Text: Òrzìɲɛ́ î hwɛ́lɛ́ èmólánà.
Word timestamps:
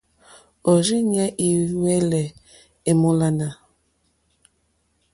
Òrzìɲɛ́ 0.71 1.27
î 1.47 1.49
hwɛ́lɛ́ 1.71 2.25
èmólánà. 2.89 3.47